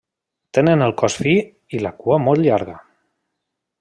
[0.57, 1.35] Tenen el cos fi
[1.79, 2.79] i la cua molt llarga.